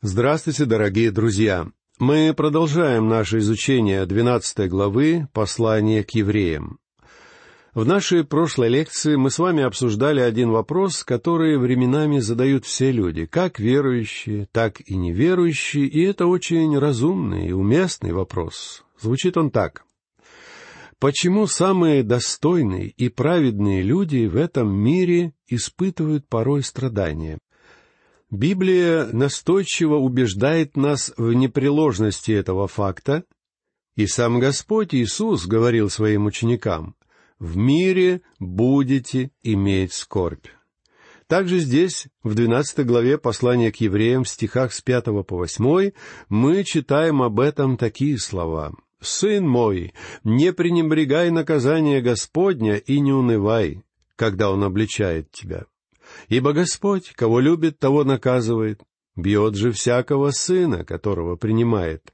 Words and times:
Здравствуйте, 0.00 0.64
дорогие 0.64 1.10
друзья! 1.10 1.66
Мы 1.98 2.32
продолжаем 2.32 3.08
наше 3.08 3.38
изучение 3.38 4.06
12 4.06 4.68
главы 4.70 5.26
послания 5.32 6.04
к 6.04 6.10
евреям. 6.10 6.78
В 7.74 7.84
нашей 7.84 8.22
прошлой 8.22 8.68
лекции 8.68 9.16
мы 9.16 9.32
с 9.32 9.40
вами 9.40 9.64
обсуждали 9.64 10.20
один 10.20 10.50
вопрос, 10.50 11.02
который 11.02 11.58
временами 11.58 12.20
задают 12.20 12.64
все 12.64 12.92
люди, 12.92 13.26
как 13.26 13.58
верующие, 13.58 14.46
так 14.52 14.80
и 14.88 14.94
неверующие, 14.94 15.86
и 15.86 16.04
это 16.04 16.28
очень 16.28 16.78
разумный 16.78 17.48
и 17.48 17.52
уместный 17.52 18.12
вопрос. 18.12 18.84
Звучит 19.00 19.36
он 19.36 19.50
так. 19.50 19.84
Почему 21.00 21.48
самые 21.48 22.04
достойные 22.04 22.86
и 22.90 23.08
праведные 23.08 23.82
люди 23.82 24.26
в 24.26 24.36
этом 24.36 24.72
мире 24.72 25.32
испытывают 25.48 26.28
порой 26.28 26.62
страдания? 26.62 27.40
Библия 28.30 29.06
настойчиво 29.06 29.96
убеждает 29.96 30.76
нас 30.76 31.12
в 31.16 31.32
непреложности 31.32 32.32
этого 32.32 32.68
факта, 32.68 33.24
и 33.96 34.06
сам 34.06 34.38
Господь 34.38 34.94
Иисус 34.94 35.46
говорил 35.46 35.88
своим 35.88 36.26
ученикам, 36.26 36.94
«В 37.38 37.56
мире 37.56 38.20
будете 38.38 39.30
иметь 39.42 39.94
скорбь». 39.94 40.46
Также 41.26 41.58
здесь, 41.58 42.08
в 42.22 42.34
двенадцатой 42.34 42.84
главе 42.84 43.18
послания 43.18 43.72
к 43.72 43.76
евреям, 43.76 44.24
в 44.24 44.28
стихах 44.28 44.72
с 44.72 44.80
пятого 44.80 45.22
по 45.22 45.36
восьмой, 45.36 45.94
мы 46.28 46.64
читаем 46.64 47.22
об 47.22 47.40
этом 47.40 47.76
такие 47.76 48.18
слова. 48.18 48.74
«Сын 49.00 49.46
мой, 49.46 49.94
не 50.24 50.52
пренебрегай 50.52 51.30
наказание 51.30 52.00
Господня 52.02 52.76
и 52.76 53.00
не 53.00 53.12
унывай, 53.12 53.82
когда 54.16 54.50
Он 54.50 54.64
обличает 54.64 55.30
тебя. 55.30 55.66
Ибо 56.28 56.52
Господь, 56.52 57.12
кого 57.12 57.40
любит, 57.40 57.78
того 57.78 58.04
наказывает, 58.04 58.82
бьет 59.16 59.54
же 59.54 59.72
всякого 59.72 60.30
сына, 60.30 60.84
которого 60.84 61.36
принимает. 61.36 62.12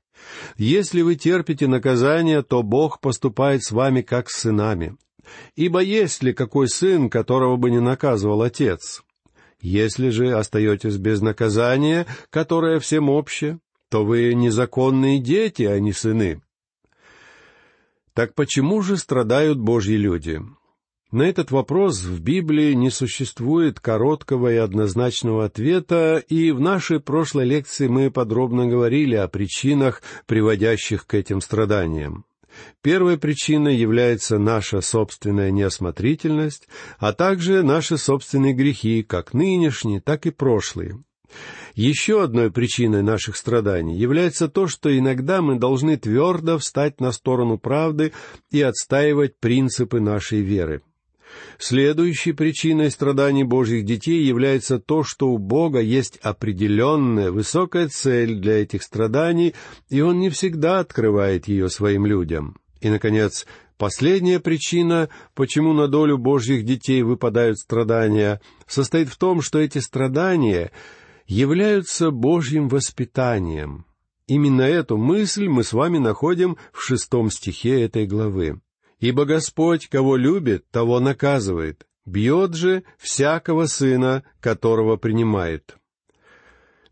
Если 0.57 1.03
вы 1.03 1.17
терпите 1.17 1.67
наказание, 1.67 2.43
то 2.43 2.63
Бог 2.63 3.01
поступает 3.01 3.65
с 3.65 3.73
вами 3.73 4.03
как 4.03 4.31
с 4.31 4.41
сынами. 4.41 4.97
Ибо 5.57 5.81
есть 5.81 6.23
ли 6.23 6.33
какой 6.33 6.69
сын, 6.69 7.11
которого 7.11 7.57
бы 7.57 7.71
не 7.71 7.81
наказывал 7.81 8.43
отец? 8.43 9.03
Если 9.61 10.11
же 10.11 10.33
остаетесь 10.33 10.99
без 10.99 11.23
наказания, 11.23 12.07
которое 12.31 12.79
всем 12.81 13.09
обще, 13.09 13.59
то 13.89 14.05
вы 14.05 14.35
незаконные 14.35 15.19
дети, 15.19 15.63
а 15.63 15.79
не 15.81 15.93
сыны. 15.93 16.43
Так 18.13 18.35
почему 18.35 18.83
же 18.83 18.97
страдают 18.97 19.59
Божьи 19.59 19.97
люди? 19.97 20.43
На 21.15 21.29
этот 21.29 21.53
вопрос 21.53 22.03
в 22.03 22.21
Библии 22.21 22.73
не 22.73 22.91
существует 22.91 23.79
короткого 23.79 24.53
и 24.53 24.57
однозначного 24.57 25.45
ответа, 25.45 26.17
и 26.29 26.51
в 26.51 26.59
нашей 26.59 26.99
прошлой 26.99 27.45
лекции 27.45 27.87
мы 27.87 28.11
подробно 28.11 28.67
говорили 28.67 29.15
о 29.15 29.29
причинах, 29.29 30.03
приводящих 30.27 31.07
к 31.07 31.15
этим 31.15 31.41
страданиям. 31.41 32.25
Первой 32.83 33.17
причиной 33.17 33.77
является 33.77 34.39
наша 34.39 34.81
собственная 34.81 35.53
неосмотрительность, 35.53 36.67
а 36.99 37.13
также 37.13 37.63
наши 37.63 37.97
собственные 37.97 38.53
грехи, 38.53 39.05
как 39.05 39.35
нынешние, 39.35 40.01
так 40.01 40.27
и 40.27 40.33
прошлые. 40.33 41.01
Еще 41.77 42.25
одной 42.25 42.51
причиной 42.51 43.05
наших 43.05 43.37
страданий 43.37 43.97
является 43.97 44.49
то, 44.49 44.67
что 44.67 44.91
иногда 44.99 45.43
мы 45.43 45.61
должны 45.61 45.97
твердо 45.97 46.59
встать 46.59 47.01
на 47.01 47.13
сторону 47.13 47.57
правды 47.57 48.13
и 48.51 48.61
отстаивать 48.63 49.39
принципы 49.39 50.01
нашей 50.01 50.41
веры. 50.41 50.83
Следующей 51.59 52.33
причиной 52.33 52.91
страданий 52.91 53.45
Божьих 53.45 53.85
детей 53.85 54.23
является 54.25 54.79
то, 54.79 55.05
что 55.05 55.31
у 55.31 55.39
Бога 55.39 55.81
есть 55.81 56.19
определенная 56.19 57.31
высокая 57.31 57.89
цель 57.89 58.37
для 58.37 58.63
этих 58.63 58.83
страданий, 58.83 59.55
и 59.89 60.01
Он 60.01 60.19
не 60.19 60.31
всегда 60.31 60.81
открывает 60.81 61.49
ее 61.49 61.69
своим 61.69 62.07
людям. 62.07 62.57
И, 62.81 62.89
наконец, 62.89 63.47
последняя 63.79 64.41
причина, 64.41 65.09
почему 65.35 65.73
на 65.73 65.89
долю 65.89 66.19
Божьих 66.19 66.65
детей 66.65 67.03
выпадают 67.03 67.59
страдания, 67.59 68.41
состоит 68.67 69.09
в 69.09 69.17
том, 69.17 69.41
что 69.41 69.59
эти 69.59 69.79
страдания 69.79 70.71
являются 71.27 72.11
Божьим 72.11 72.69
воспитанием. 72.69 73.87
Именно 74.27 74.63
эту 74.63 74.97
мысль 74.97 75.49
мы 75.49 75.65
с 75.65 75.73
вами 75.73 75.99
находим 75.99 76.57
в 76.73 76.81
шестом 76.81 77.31
стихе 77.31 77.83
этой 77.83 78.07
главы. 78.07 78.61
Ибо 79.01 79.25
Господь, 79.25 79.89
кого 79.89 80.17
любит, 80.17 80.71
того 80.71 81.01
наказывает, 81.01 81.87
бьет 82.07 82.55
же 82.55 82.85
всякого 82.99 83.67
сына, 83.67 84.25
которого 84.41 84.97
принимает. 84.97 85.77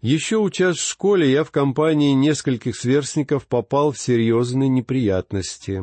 Еще 0.00 0.38
учась 0.38 0.78
в 0.78 0.88
школе, 0.88 1.30
я 1.30 1.44
в 1.44 1.52
компании 1.52 2.12
нескольких 2.12 2.76
сверстников 2.76 3.46
попал 3.46 3.92
в 3.92 3.98
серьезные 3.98 4.68
неприятности. 4.68 5.82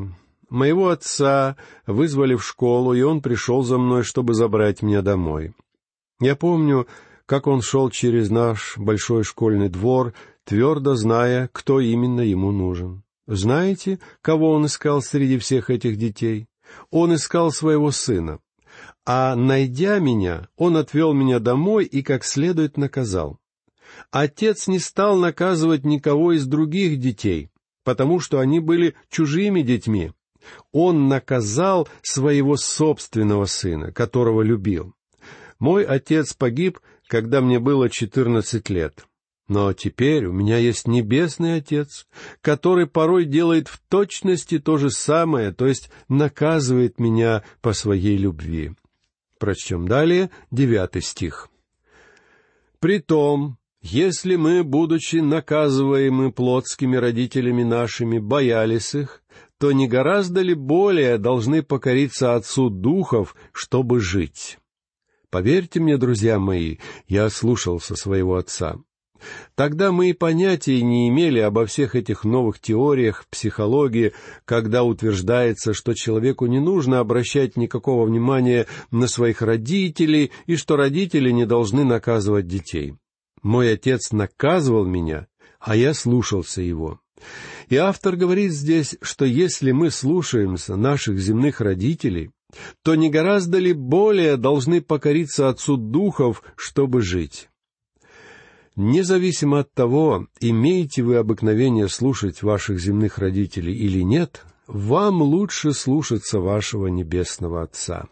Моего 0.50 0.90
отца 0.90 1.56
вызвали 1.88 2.36
в 2.36 2.46
школу, 2.46 2.94
и 2.94 3.01
он 3.01 3.22
пришел 3.22 3.62
за 3.62 3.78
мной, 3.78 4.03
чтобы 4.03 4.34
забрать 4.34 4.81
меня 4.81 5.01
домой. 5.01 5.53
Я 6.19 6.36
помню, 6.36 6.88
как 7.25 7.47
он 7.47 7.62
шел 7.62 7.90
через 7.91 8.30
наш 8.30 8.78
большой 8.78 9.24
школьный 9.24 9.69
двор, 9.69 10.13
твердо 10.44 10.96
зная, 10.96 11.50
кто 11.53 11.80
именно 11.80 12.22
ему 12.22 12.51
нужен. 12.51 13.03
Знаете, 13.30 14.00
кого 14.22 14.54
он 14.54 14.66
искал 14.66 15.04
среди 15.04 15.38
всех 15.38 15.70
этих 15.70 15.98
детей? 15.98 16.48
Он 16.90 17.14
искал 17.14 17.52
своего 17.52 17.92
сына. 17.92 18.40
А, 19.06 19.36
найдя 19.36 20.00
меня, 20.00 20.48
он 20.58 20.78
отвел 20.78 21.14
меня 21.14 21.38
домой 21.38 21.86
и 21.86 22.02
как 22.02 22.24
следует 22.24 22.76
наказал. 22.76 23.38
Отец 24.10 24.68
не 24.68 24.80
стал 24.80 25.16
наказывать 25.16 25.86
никого 25.86 26.34
из 26.34 26.48
других 26.48 27.00
детей, 27.00 27.52
потому 27.84 28.20
что 28.20 28.40
они 28.40 28.60
были 28.60 28.96
чужими 29.10 29.62
детьми. 29.62 30.12
Он 30.72 31.08
наказал 31.08 31.88
своего 32.02 32.58
собственного 32.58 33.46
сына, 33.46 33.92
которого 33.92 34.42
любил. 34.42 34.96
Мой 35.60 35.84
отец 35.84 36.34
погиб, 36.34 36.80
когда 37.06 37.42
мне 37.42 37.60
было 37.60 37.90
четырнадцать 37.90 38.72
лет. 38.72 39.06
Но 39.50 39.74
теперь 39.74 40.28
у 40.28 40.32
меня 40.32 40.58
есть 40.58 40.88
Небесный 40.88 41.56
Отец, 41.56 42.08
который 42.40 42.86
порой 42.86 43.26
делает 43.26 43.68
в 43.68 43.82
точности 43.90 44.60
то 44.60 44.78
же 44.78 44.92
самое, 44.92 45.52
то 45.52 45.66
есть 45.66 45.90
наказывает 46.08 47.00
меня 47.00 47.44
по 47.60 47.74
своей 47.74 48.16
любви. 48.16 48.74
Прочтем 49.40 49.88
далее 49.88 50.30
девятый 50.52 51.02
стих. 51.02 51.50
«Притом, 52.80 53.58
если 53.82 54.36
мы, 54.36 54.64
будучи 54.64 55.16
наказываемы 55.16 56.31
плотскими 56.31 56.96
родителями 56.96 57.64
нашими, 57.64 58.20
боялись 58.20 58.94
их, 58.94 59.24
то 59.58 59.72
не 59.72 59.88
гораздо 59.88 60.42
ли 60.42 60.54
более 60.54 61.18
должны 61.18 61.64
покориться 61.64 62.36
Отцу 62.36 62.70
Духов, 62.70 63.36
чтобы 63.52 64.00
жить?» 64.00 64.60
Поверьте 65.31 65.80
мне, 65.80 65.98
друзья 65.98 66.40
мои, 66.40 66.78
я 67.08 67.30
слушался 67.30 67.96
своего 67.96 68.36
отца. 68.36 68.78
Тогда 69.56 69.91
мы 69.91 70.09
и 70.09 70.13
понятия 70.13 70.81
не 70.81 71.09
имели 71.09 71.40
обо 71.40 71.66
всех 71.66 71.96
этих 71.96 72.24
новых 72.24 72.59
теориях 72.59 73.25
психологии, 73.30 74.13
когда 74.46 74.84
утверждается, 74.84 75.74
что 75.74 75.94
человеку 75.94 76.46
не 76.46 76.59
нужно 76.59 77.00
обращать 77.00 77.57
никакого 77.57 78.06
внимания 78.06 78.68
на 78.91 79.07
своих 79.07 79.41
родителей 79.41 80.31
и 80.46 80.56
что 80.56 80.75
родители 80.75 81.31
не 81.31 81.46
должны 81.46 81.84
наказывать 81.84 82.47
детей. 82.47 82.96
Мой 83.41 83.74
отец 83.74 84.12
наказывал 84.12 84.85
меня, 84.85 85.28
а 85.59 85.75
я 85.75 85.94
слушался 85.94 86.62
его. 86.62 87.00
И 87.69 87.75
автор 87.75 88.16
говорит 88.16 88.51
здесь, 88.51 88.97
что 89.01 89.25
если 89.25 89.72
мы 89.72 89.91
слушаемся 89.91 90.75
наших 90.75 91.19
земных 91.19 91.62
родителей, 91.62 92.31
то 92.84 92.96
не 92.96 93.09
гораздо 93.09 93.59
ли 93.59 93.74
более 93.74 94.38
должны 94.38 94.81
покориться 94.81 95.50
Отцу 95.50 95.78
Духов, 95.78 96.41
чтобы 96.56 97.01
жить? 97.01 97.49
Независимо 98.82 99.60
от 99.60 99.74
того, 99.74 100.28
имеете 100.40 101.04
вы 101.04 101.18
обыкновение 101.18 101.90
слушать 101.90 102.44
ваших 102.44 102.80
земных 102.80 103.18
родителей 103.18 103.76
или 103.76 104.00
нет, 104.04 104.46
вам 104.68 105.22
лучше 105.22 105.74
слушаться 105.74 106.40
вашего 106.40 106.88
Небесного 106.88 107.64
Отца. 107.64 108.08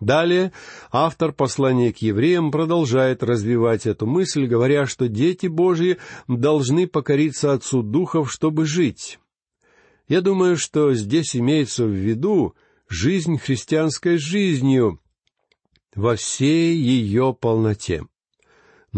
Далее 0.00 0.52
автор 0.90 1.32
послания 1.32 1.92
к 1.92 1.98
евреям 1.98 2.50
продолжает 2.50 3.22
развивать 3.22 3.84
эту 3.84 4.06
мысль, 4.06 4.46
говоря, 4.46 4.86
что 4.86 5.08
дети 5.08 5.46
Божьи 5.46 5.98
должны 6.26 6.86
покориться 6.86 7.52
Отцу 7.52 7.82
Духов, 7.82 8.32
чтобы 8.32 8.64
жить. 8.64 9.18
Я 10.08 10.22
думаю, 10.22 10.56
что 10.56 10.94
здесь 10.94 11.36
имеется 11.36 11.84
в 11.84 11.92
виду 11.92 12.54
жизнь 12.88 13.36
христианской 13.36 14.16
жизнью 14.16 15.00
во 15.94 16.16
всей 16.16 16.78
ее 16.78 17.36
полноте. 17.38 18.04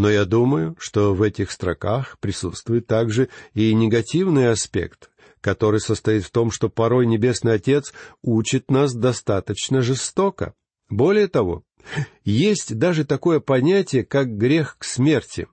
Но 0.00 0.08
я 0.08 0.24
думаю, 0.24 0.76
что 0.78 1.12
в 1.12 1.20
этих 1.20 1.50
строках 1.50 2.18
присутствует 2.20 2.86
также 2.86 3.28
и 3.52 3.74
негативный 3.74 4.50
аспект, 4.50 5.10
который 5.42 5.78
состоит 5.78 6.24
в 6.24 6.30
том, 6.30 6.50
что 6.50 6.70
порой 6.70 7.06
Небесный 7.06 7.52
Отец 7.52 7.92
учит 8.22 8.70
нас 8.70 8.94
достаточно 8.94 9.82
жестоко. 9.82 10.54
Более 10.88 11.28
того, 11.28 11.64
есть 12.24 12.78
даже 12.78 13.04
такое 13.04 13.40
понятие, 13.40 14.06
как 14.06 14.38
грех 14.38 14.78
к 14.78 14.84
смерти. 14.84 15.48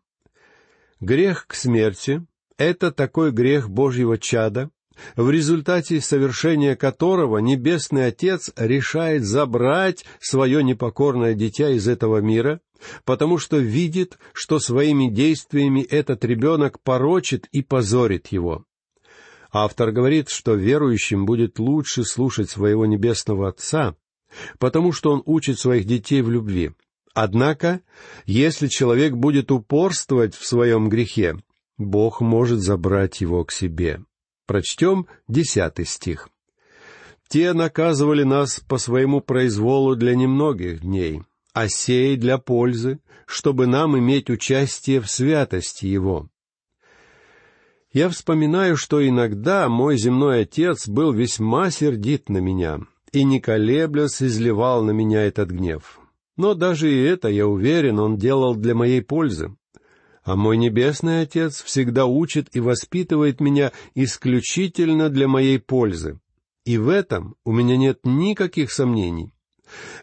Грех 1.01 1.45
к 1.47 1.53
смерти— 1.53 2.25
это 2.57 2.93
такой 2.93 3.31
грех 3.31 3.69
Божьего 3.69 4.17
чада, 4.17 4.69
в 5.15 5.29
результате 5.29 6.01
совершения 6.01 6.75
которого 6.75 7.38
Небесный 7.39 8.07
Отец 8.07 8.51
решает 8.55 9.23
забрать 9.23 10.05
свое 10.19 10.63
непокорное 10.63 11.33
дитя 11.33 11.69
из 11.69 11.88
этого 11.88 12.19
мира, 12.19 12.61
потому 13.05 13.38
что 13.38 13.57
видит, 13.57 14.17
что 14.33 14.59
своими 14.59 15.09
действиями 15.09 15.81
этот 15.81 16.23
ребенок 16.25 16.81
порочит 16.81 17.47
и 17.51 17.61
позорит 17.61 18.27
его. 18.27 18.65
Автор 19.51 19.91
говорит, 19.91 20.29
что 20.29 20.55
верующим 20.55 21.25
будет 21.25 21.57
лучше 21.59 22.03
слушать 22.03 22.50
своего 22.50 22.85
Небесного 22.85 23.50
Отца, 23.50 23.95
потому 24.59 24.91
что 24.91 25.11
он 25.11 25.23
учит 25.25 25.59
своих 25.59 25.85
детей 25.85 26.21
в 26.21 26.29
любви. 26.29 26.71
Однако, 27.13 27.81
если 28.25 28.67
человек 28.67 29.13
будет 29.13 29.51
упорствовать 29.51 30.35
в 30.35 30.45
своем 30.45 30.89
грехе, 30.89 31.38
Бог 31.77 32.21
может 32.21 32.59
забрать 32.59 33.21
его 33.21 33.43
к 33.45 33.51
себе. 33.51 34.01
Прочтем 34.47 35.07
десятый 35.27 35.85
стих. 35.85 36.29
«Те 37.27 37.51
наказывали 37.51 38.23
нас 38.23 38.61
по 38.61 38.77
своему 38.77 39.19
произволу 39.19 39.97
для 39.97 40.15
немногих 40.15 40.81
дней, 40.81 41.21
а 41.53 41.67
сей 41.67 42.15
для 42.15 42.38
пользы, 42.38 42.99
чтобы 43.25 43.67
нам 43.67 43.99
иметь 43.99 44.29
участие 44.29 45.01
в 45.01 45.11
святости 45.11 45.85
Его». 45.85 46.29
Я 47.91 48.07
вспоминаю, 48.09 48.77
что 48.77 49.05
иногда 49.05 49.67
мой 49.67 49.97
земной 49.97 50.41
отец 50.41 50.88
был 50.88 51.11
весьма 51.11 51.69
сердит 51.69 52.29
на 52.29 52.38
меня 52.38 52.79
и, 53.11 53.25
не 53.25 53.41
колеблясь, 53.41 54.21
изливал 54.21 54.83
на 54.83 54.91
меня 54.91 55.23
этот 55.23 55.50
гнев. 55.50 56.00
Но 56.38 56.53
даже 56.53 56.89
и 56.91 57.03
это, 57.03 57.27
я 57.27 57.47
уверен, 57.47 58.00
он 58.00 58.17
делал 58.17 58.55
для 58.55 58.75
моей 58.75 59.01
пользы 59.01 59.55
а 60.27 60.35
мой 60.35 60.57
Небесный 60.57 61.21
Отец 61.21 61.63
всегда 61.63 62.06
учит 62.06 62.53
и 62.53 62.59
воспитывает 62.59 63.39
меня 63.39 63.71
исключительно 63.95 65.09
для 65.09 65.29
моей 65.29 65.57
пользы. 65.57 66.19
И 66.65 66.77
в 66.77 66.89
этом 66.89 67.38
у 67.45 67.53
меня 67.53 67.77
нет 67.77 68.01
никаких 68.03 68.74
сомнений. 68.74 69.33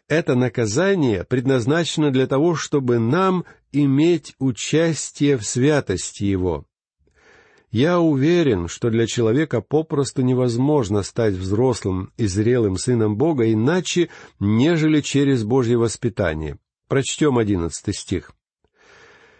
Это 0.08 0.34
наказание 0.34 1.24
предназначено 1.24 2.10
для 2.10 2.26
того, 2.26 2.54
чтобы 2.54 2.98
нам 2.98 3.44
иметь 3.70 4.34
участие 4.38 5.36
в 5.36 5.44
святости 5.44 6.24
Его. 6.24 6.64
Я 7.70 8.00
уверен, 8.00 8.66
что 8.66 8.88
для 8.88 9.06
человека 9.06 9.60
попросту 9.60 10.22
невозможно 10.22 11.02
стать 11.02 11.34
взрослым 11.34 12.12
и 12.16 12.26
зрелым 12.26 12.78
сыном 12.78 13.18
Бога 13.18 13.52
иначе, 13.52 14.08
нежели 14.40 15.02
через 15.02 15.44
Божье 15.44 15.76
воспитание. 15.76 16.58
Прочтем 16.88 17.36
одиннадцатый 17.36 17.92
стих. 17.92 18.32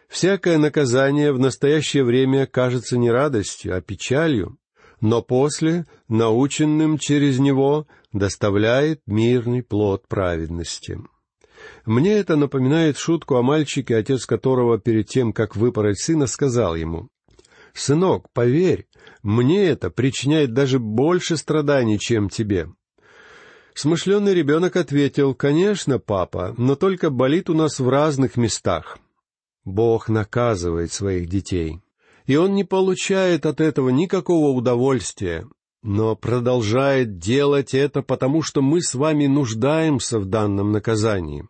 Всякое 0.08 0.58
наказание 0.58 1.32
в 1.32 1.38
настоящее 1.38 2.04
время 2.04 2.46
кажется 2.46 2.96
не 2.96 3.10
радостью, 3.10 3.76
а 3.76 3.80
печалью, 3.80 4.58
но 5.00 5.22
после, 5.22 5.86
наученным 6.08 6.98
через 6.98 7.38
него, 7.38 7.86
доставляет 8.12 9.00
мирный 9.06 9.62
плод 9.62 10.06
праведности. 10.08 10.98
Мне 11.84 12.14
это 12.14 12.36
напоминает 12.36 12.96
шутку 12.96 13.36
о 13.36 13.42
мальчике, 13.42 13.96
отец 13.96 14.26
которого 14.26 14.78
перед 14.78 15.08
тем, 15.08 15.32
как 15.32 15.56
выпороть 15.56 16.00
сына, 16.00 16.26
сказал 16.26 16.76
ему, 16.76 17.08
«Сынок, 17.72 18.30
поверь, 18.32 18.86
мне 19.22 19.66
это 19.66 19.90
причиняет 19.90 20.52
даже 20.52 20.78
больше 20.78 21.36
страданий, 21.36 21.98
чем 21.98 22.28
тебе». 22.28 22.68
Смышленный 23.74 24.34
ребенок 24.34 24.76
ответил, 24.76 25.34
«Конечно, 25.34 25.98
папа, 25.98 26.54
но 26.56 26.76
только 26.76 27.10
болит 27.10 27.50
у 27.50 27.54
нас 27.54 27.80
в 27.80 27.88
разных 27.88 28.36
местах. 28.36 28.98
Бог 29.64 30.08
наказывает 30.08 30.92
своих 30.92 31.28
детей, 31.28 31.80
и 32.26 32.36
Он 32.36 32.54
не 32.54 32.64
получает 32.64 33.46
от 33.46 33.60
этого 33.60 33.90
никакого 33.90 34.50
удовольствия, 34.50 35.46
но 35.82 36.16
продолжает 36.16 37.18
делать 37.18 37.74
это, 37.74 38.02
потому 38.02 38.42
что 38.42 38.62
мы 38.62 38.80
с 38.80 38.94
вами 38.94 39.26
нуждаемся 39.26 40.18
в 40.18 40.24
данном 40.24 40.72
наказании. 40.72 41.46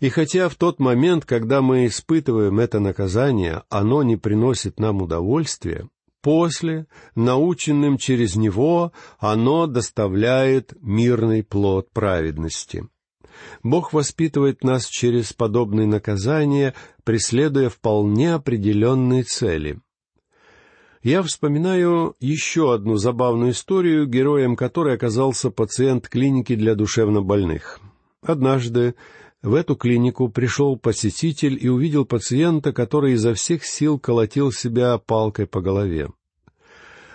И 0.00 0.10
хотя 0.10 0.48
в 0.48 0.54
тот 0.54 0.78
момент, 0.78 1.24
когда 1.24 1.60
мы 1.60 1.86
испытываем 1.86 2.60
это 2.60 2.78
наказание, 2.78 3.62
оно 3.68 4.02
не 4.02 4.16
приносит 4.16 4.78
нам 4.78 5.02
удовольствия, 5.02 5.88
после, 6.20 6.86
наученным 7.14 7.98
через 7.98 8.36
него, 8.36 8.92
оно 9.18 9.66
доставляет 9.66 10.74
мирный 10.80 11.42
плод 11.42 11.90
праведности. 11.92 12.88
Бог 13.62 13.92
воспитывает 13.92 14.64
нас 14.64 14.86
через 14.86 15.32
подобные 15.32 15.86
наказания, 15.86 16.74
преследуя 17.04 17.68
вполне 17.68 18.34
определенные 18.34 19.22
цели. 19.22 19.80
Я 21.02 21.22
вспоминаю 21.22 22.16
еще 22.20 22.74
одну 22.74 22.96
забавную 22.96 23.52
историю, 23.52 24.06
героем 24.06 24.56
которой 24.56 24.94
оказался 24.94 25.50
пациент 25.50 26.08
клиники 26.08 26.54
для 26.54 26.74
душевнобольных. 26.74 27.80
Однажды 28.22 28.94
в 29.40 29.54
эту 29.54 29.76
клинику 29.76 30.28
пришел 30.28 30.76
посетитель 30.76 31.56
и 31.60 31.68
увидел 31.68 32.04
пациента, 32.04 32.72
который 32.72 33.12
изо 33.12 33.34
всех 33.34 33.64
сил 33.64 33.98
колотил 33.98 34.50
себя 34.50 34.98
палкой 34.98 35.46
по 35.46 35.60
голове. 35.60 36.08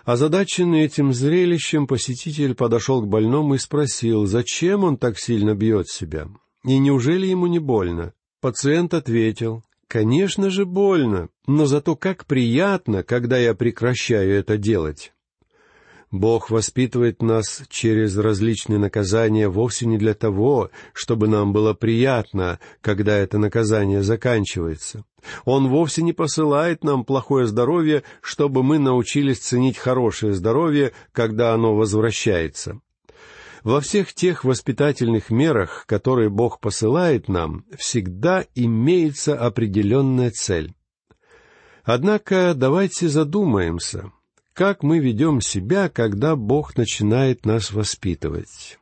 Озадаченный 0.05 0.83
этим 0.83 1.13
зрелищем, 1.13 1.87
посетитель 1.87 2.55
подошел 2.55 3.01
к 3.01 3.07
больному 3.07 3.55
и 3.55 3.57
спросил, 3.57 4.25
зачем 4.25 4.83
он 4.83 4.97
так 4.97 5.17
сильно 5.17 5.55
бьет 5.55 5.87
себя, 5.87 6.27
и 6.65 6.77
неужели 6.77 7.25
ему 7.25 7.47
не 7.47 7.59
больно. 7.59 8.13
Пациент 8.41 8.93
ответил, 8.93 9.63
«Конечно 9.87 10.49
же 10.49 10.65
больно, 10.65 11.29
но 11.47 11.65
зато 11.65 11.95
как 11.95 12.25
приятно, 12.25 13.03
когда 13.03 13.37
я 13.37 13.53
прекращаю 13.53 14.33
это 14.33 14.57
делать». 14.57 15.13
Бог 16.13 16.51
воспитывает 16.51 17.23
нас 17.23 17.63
через 17.69 18.15
различные 18.15 18.77
наказания 18.77 19.49
вовсе 19.49 19.87
не 19.87 19.97
для 19.97 20.13
того, 20.13 20.69
чтобы 20.93 21.27
нам 21.27 21.53
было 21.53 21.73
приятно, 21.73 22.59
когда 22.81 23.17
это 23.17 23.39
наказание 23.39 24.03
заканчивается. 24.03 25.05
Он 25.43 25.69
вовсе 25.69 26.03
не 26.03 26.13
посылает 26.13 26.83
нам 26.83 27.03
плохое 27.03 27.47
здоровье, 27.47 28.03
чтобы 28.21 28.61
мы 28.61 28.77
научились 28.77 29.39
ценить 29.39 29.79
хорошее 29.79 30.33
здоровье, 30.33 30.91
когда 31.13 31.51
оно 31.55 31.75
возвращается. 31.75 32.79
Во 33.63 33.81
всех 33.81 34.13
тех 34.13 34.43
воспитательных 34.43 35.31
мерах, 35.31 35.85
которые 35.87 36.29
Бог 36.29 36.59
посылает 36.59 37.27
нам, 37.27 37.65
всегда 37.75 38.45
имеется 38.53 39.35
определенная 39.35 40.29
цель. 40.29 40.75
Однако 41.83 42.53
давайте 42.55 43.07
задумаемся, 43.07 44.11
как 44.53 44.83
мы 44.83 44.99
ведем 44.99 45.41
себя, 45.41 45.89
когда 45.89 46.35
Бог 46.35 46.77
начинает 46.77 47.45
нас 47.45 47.71
воспитывать. 47.71 48.79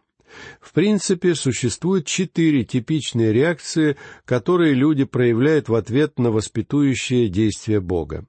В 0.60 0.74
принципе, 0.74 1.36
существует 1.36 2.06
четыре 2.06 2.64
типичные 2.64 3.34
реакции, 3.34 3.98
которые 4.26 4.74
люди 4.74 5.04
проявляют 5.04 5.70
в 5.70 5.76
ответ 5.76 6.20
на 6.20 6.32
воспитующее 6.32 7.28
действие 7.28 7.82
Бога. 7.82 8.26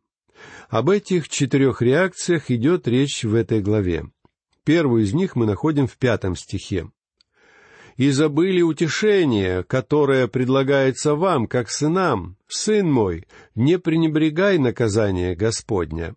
Об 0.68 0.90
этих 0.90 1.28
четырех 1.28 1.82
реакциях 1.82 2.50
идет 2.50 2.88
речь 2.88 3.22
в 3.24 3.34
этой 3.34 3.60
главе. 3.60 4.06
Первую 4.64 5.04
из 5.04 5.12
них 5.12 5.36
мы 5.36 5.46
находим 5.46 5.86
в 5.86 5.96
пятом 5.98 6.34
стихе. 6.34 6.90
«И 7.96 8.10
забыли 8.10 8.62
утешение, 8.62 9.64
которое 9.64 10.26
предлагается 10.26 11.14
вам, 11.14 11.46
как 11.46 11.70
сынам. 11.70 12.36
Сын 12.48 12.90
мой, 12.90 13.26
не 13.54 13.78
пренебрегай 13.78 14.58
наказание 14.58 15.36
Господня». 15.36 16.16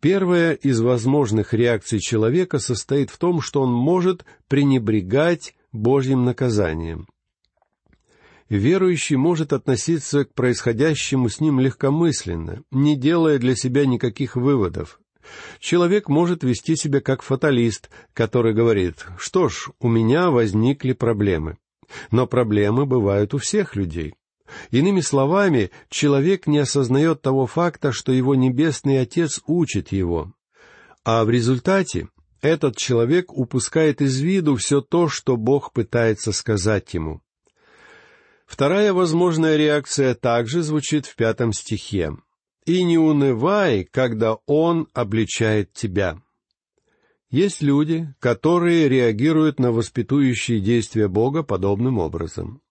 Первая 0.00 0.52
из 0.52 0.80
возможных 0.80 1.54
реакций 1.54 1.98
человека 1.98 2.60
состоит 2.60 3.10
в 3.10 3.18
том, 3.18 3.40
что 3.40 3.62
он 3.62 3.72
может 3.72 4.24
пренебрегать 4.46 5.56
Божьим 5.72 6.24
наказанием. 6.24 7.08
Верующий 8.48 9.16
может 9.16 9.52
относиться 9.52 10.24
к 10.24 10.32
происходящему 10.32 11.28
с 11.28 11.40
ним 11.40 11.58
легкомысленно, 11.60 12.62
не 12.70 12.96
делая 12.96 13.38
для 13.38 13.56
себя 13.56 13.86
никаких 13.86 14.36
выводов. 14.36 15.00
Человек 15.58 16.08
может 16.08 16.44
вести 16.44 16.76
себя 16.76 17.00
как 17.00 17.22
фаталист, 17.22 17.90
который 18.14 18.54
говорит, 18.54 19.04
что 19.18 19.48
ж, 19.48 19.70
у 19.80 19.88
меня 19.88 20.30
возникли 20.30 20.92
проблемы. 20.92 21.58
Но 22.10 22.26
проблемы 22.26 22.86
бывают 22.86 23.34
у 23.34 23.38
всех 23.38 23.76
людей. 23.76 24.14
Иными 24.70 25.00
словами, 25.00 25.70
человек 25.88 26.46
не 26.46 26.58
осознает 26.58 27.22
того 27.22 27.46
факта, 27.46 27.92
что 27.92 28.12
его 28.12 28.34
Небесный 28.34 29.00
Отец 29.00 29.40
учит 29.46 29.92
его. 29.92 30.32
А 31.04 31.24
в 31.24 31.30
результате 31.30 32.08
этот 32.40 32.76
человек 32.76 33.32
упускает 33.32 34.00
из 34.00 34.20
виду 34.20 34.56
все 34.56 34.80
то, 34.80 35.08
что 35.08 35.36
Бог 35.36 35.72
пытается 35.72 36.32
сказать 36.32 36.94
ему. 36.94 37.20
Вторая 38.46 38.92
возможная 38.92 39.56
реакция 39.56 40.14
также 40.14 40.62
звучит 40.62 41.06
в 41.06 41.16
пятом 41.16 41.52
стихе. 41.52 42.12
«И 42.64 42.82
не 42.82 42.98
унывай, 42.98 43.84
когда 43.90 44.34
Он 44.46 44.88
обличает 44.92 45.72
тебя». 45.72 46.20
Есть 47.30 47.60
люди, 47.60 48.14
которые 48.20 48.88
реагируют 48.88 49.60
на 49.60 49.70
воспитующие 49.70 50.60
действия 50.60 51.08
Бога 51.08 51.42
подобным 51.42 51.98
образом. 51.98 52.62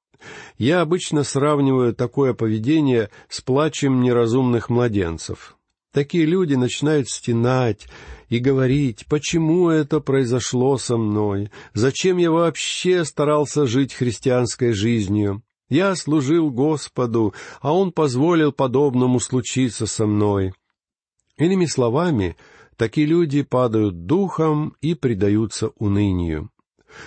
Я 0.58 0.82
обычно 0.82 1.24
сравниваю 1.24 1.94
такое 1.94 2.34
поведение 2.34 3.10
с 3.30 3.42
плачем 3.42 4.02
неразумных 4.02 4.70
младенцев. 4.70 5.58
Такие 5.94 6.26
люди 6.26 6.54
начинают 6.54 7.10
стенать 7.10 7.88
и 8.30 8.40
говорить, 8.40 9.06
почему 9.08 9.70
это 9.70 10.00
произошло 10.00 10.78
со 10.78 10.98
мной, 10.98 11.50
зачем 11.74 12.18
я 12.18 12.30
вообще 12.30 13.06
старался 13.06 13.66
жить 13.66 13.94
христианской 13.94 14.74
жизнью. 14.74 15.42
Я 15.70 15.96
служил 15.96 16.50
Господу, 16.52 17.34
а 17.62 17.74
Он 17.74 17.92
позволил 17.92 18.52
подобному 18.52 19.20
случиться 19.20 19.86
со 19.86 20.06
мной. 20.06 20.54
Иными 21.38 21.66
словами, 21.66 22.38
такие 22.78 23.06
люди 23.06 23.42
падают 23.42 24.06
духом 24.06 24.76
и 24.82 24.94
предаются 24.94 25.70
унынию. 25.78 26.52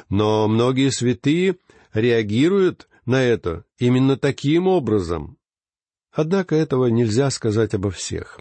Но 0.08 0.46
многие 0.46 0.90
святые 0.90 1.56
реагируют 1.94 2.88
на 3.06 3.22
это 3.22 3.64
именно 3.78 4.16
таким 4.16 4.66
образом. 4.66 5.38
Однако 6.12 6.56
этого 6.56 6.86
нельзя 6.86 7.30
сказать 7.30 7.74
обо 7.74 7.90
всех. 7.90 8.40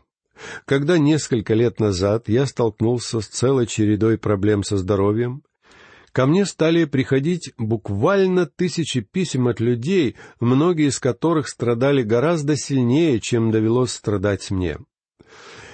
Когда 0.66 0.98
несколько 0.98 1.54
лет 1.54 1.80
назад 1.80 2.30
я 2.30 2.46
столкнулся 2.46 3.22
с 3.22 3.28
целой 3.28 3.68
чередой 3.68 4.18
проблем 4.18 4.64
со 4.64 4.78
здоровьем, 4.78 5.44
ко 6.12 6.26
мне 6.26 6.46
стали 6.46 6.86
приходить 6.86 7.54
буквально 7.58 8.46
тысячи 8.46 9.02
писем 9.02 9.48
от 9.48 9.60
людей, 9.60 10.16
многие 10.40 10.88
из 10.88 11.00
которых 11.00 11.48
страдали 11.48 12.04
гораздо 12.04 12.56
сильнее, 12.56 13.20
чем 13.20 13.52
довелось 13.52 13.92
страдать 13.92 14.50
мне. 14.50 14.78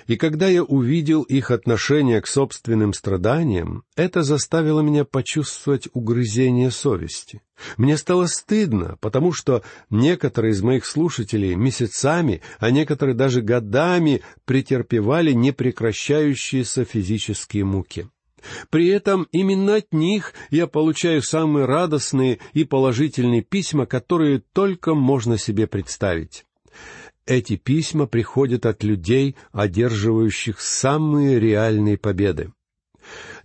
И 0.07 0.17
когда 0.17 0.47
я 0.47 0.63
увидел 0.63 1.23
их 1.23 1.49
отношение 1.49 2.21
к 2.21 2.27
собственным 2.27 2.93
страданиям, 2.93 3.83
это 3.95 4.21
заставило 4.21 4.81
меня 4.81 5.03
почувствовать 5.03 5.87
угрызение 5.93 6.69
совести. 6.69 7.41
Мне 7.77 7.97
стало 7.97 8.27
стыдно, 8.27 8.97
потому 9.01 9.33
что 9.33 9.63
некоторые 9.89 10.51
из 10.51 10.61
моих 10.61 10.85
слушателей 10.85 11.55
месяцами, 11.55 12.41
а 12.59 12.69
некоторые 12.69 13.15
даже 13.15 13.41
годами 13.41 14.21
претерпевали 14.45 15.31
непрекращающиеся 15.31 16.85
физические 16.85 17.65
муки. 17.65 18.07
При 18.69 18.87
этом 18.89 19.27
именно 19.31 19.77
от 19.77 19.91
них 19.91 20.33
я 20.51 20.67
получаю 20.67 21.23
самые 21.23 21.65
радостные 21.65 22.37
и 22.53 22.63
положительные 22.63 23.41
письма, 23.41 23.87
которые 23.87 24.43
только 24.53 24.93
можно 24.93 25.39
себе 25.39 25.65
представить. 25.65 26.45
Эти 27.27 27.55
письма 27.55 28.05
приходят 28.05 28.65
от 28.65 28.83
людей, 28.83 29.35
одерживающих 29.51 30.61
самые 30.61 31.39
реальные 31.39 31.97
победы. 31.97 32.51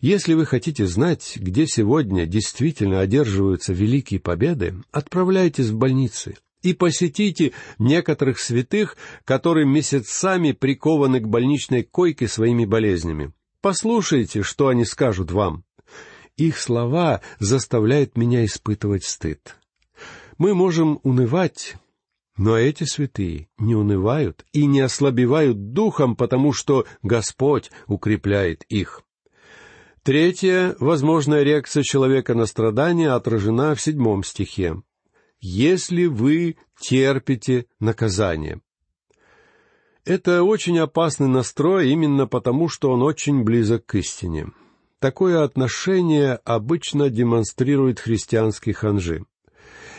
Если 0.01 0.35
вы 0.35 0.47
хотите 0.47 0.87
знать, 0.87 1.35
где 1.37 1.67
сегодня 1.67 2.27
действительно 2.27 3.01
одерживаются 3.01 3.73
великие 3.73 4.21
победы, 4.21 4.75
отправляйтесь 4.91 5.69
в 5.69 5.77
больницы 5.77 6.37
и 6.63 6.75
посетите 6.75 7.53
некоторых 7.79 8.39
святых, 8.39 8.97
которые 9.25 9.67
месяцами 9.67 10.53
прикованы 10.53 11.21
к 11.21 11.29
больничной 11.29 11.83
койке 11.83 12.29
своими 12.29 12.65
болезнями. 12.65 13.33
Послушайте, 13.63 14.43
что 14.43 14.69
они 14.69 14.85
скажут 14.85 15.31
вам. 15.31 15.65
Их 16.37 16.59
слова 16.59 17.21
заставляют 17.39 18.17
меня 18.17 18.45
испытывать 18.45 19.05
стыд. 19.05 19.57
Мы 20.39 20.55
можем 20.55 21.01
унывать, 21.03 21.77
но 22.41 22.57
эти 22.57 22.85
святые 22.85 23.51
не 23.59 23.75
унывают 23.75 24.47
и 24.55 24.65
не 24.65 24.81
ослабевают 24.81 25.75
духом, 25.75 26.17
потому 26.17 26.55
что 26.55 26.87
Господь 27.03 27.71
укрепляет 27.87 28.63
их. 28.71 29.03
Третья 30.03 30.75
возможная 30.81 31.43
реакция 31.43 31.83
человека 31.83 32.35
на 32.35 32.47
страдания 32.47 33.11
отражена 33.11 33.75
в 33.75 33.83
седьмом 33.83 34.25
стихе. 34.25 34.83
«Если 35.39 36.07
вы 36.07 36.57
терпите 36.81 37.67
наказание». 37.79 38.63
Это 40.07 40.43
очень 40.43 40.79
опасный 40.79 41.29
настрой 41.29 41.91
именно 41.91 42.27
потому, 42.27 42.71
что 42.71 42.91
он 42.91 43.03
очень 43.03 43.45
близок 43.45 43.85
к 43.85 43.97
истине. 43.97 44.47
Такое 44.99 45.45
отношение 45.45 46.37
обычно 46.47 47.11
демонстрирует 47.11 48.01
христианский 48.01 48.73
ханжи. 48.73 49.27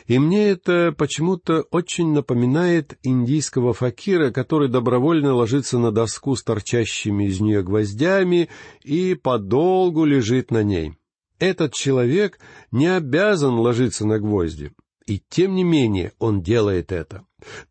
И 0.07 0.19
мне 0.19 0.49
это 0.49 0.93
почему-то 0.97 1.61
очень 1.71 2.11
напоминает 2.13 2.97
индийского 3.03 3.73
факира, 3.73 4.31
который 4.31 4.69
добровольно 4.69 5.33
ложится 5.33 5.77
на 5.77 5.91
доску 5.91 6.35
с 6.35 6.43
торчащими 6.43 7.25
из 7.25 7.39
нее 7.39 7.63
гвоздями 7.63 8.49
и 8.83 9.15
подолгу 9.15 10.05
лежит 10.05 10.51
на 10.51 10.63
ней. 10.63 10.93
Этот 11.39 11.73
человек 11.73 12.39
не 12.71 12.87
обязан 12.87 13.55
ложиться 13.55 14.05
на 14.05 14.19
гвозди, 14.19 14.71
и 15.07 15.21
тем 15.29 15.55
не 15.55 15.63
менее 15.63 16.13
он 16.19 16.41
делает 16.41 16.91
это. 16.91 17.25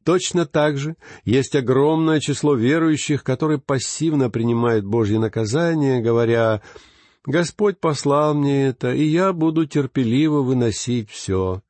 Точно 0.04 0.46
так 0.46 0.76
же 0.76 0.96
есть 1.24 1.54
огромное 1.54 2.18
число 2.18 2.54
верующих, 2.54 3.22
которые 3.22 3.58
пассивно 3.58 4.28
принимают 4.28 4.84
Божье 4.84 5.20
наказание, 5.20 6.00
говоря 6.00 6.62
«Господь 7.24 7.78
послал 7.78 8.34
мне 8.34 8.66
это, 8.66 8.92
и 8.92 9.04
я 9.04 9.32
буду 9.32 9.66
терпеливо 9.66 10.42
выносить 10.42 11.08
все» 11.10 11.62